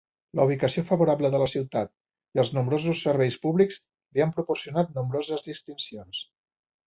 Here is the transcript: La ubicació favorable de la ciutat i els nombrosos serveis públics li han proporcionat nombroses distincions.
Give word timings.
La 0.37 0.43
ubicació 0.47 0.83
favorable 0.85 1.29
de 1.33 1.41
la 1.43 1.47
ciutat 1.51 1.91
i 2.37 2.41
els 2.45 2.49
nombrosos 2.57 3.03
serveis 3.07 3.37
públics 3.45 3.77
li 4.17 4.25
han 4.27 4.35
proporcionat 4.39 4.97
nombroses 4.99 5.49
distincions. 5.51 6.25